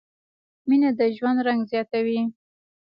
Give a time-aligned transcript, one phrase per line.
[0.67, 2.21] مینه د ژوند رنګ زیاتوي.